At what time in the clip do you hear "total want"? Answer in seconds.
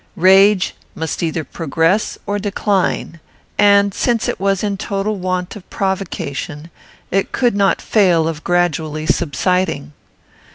4.75-5.55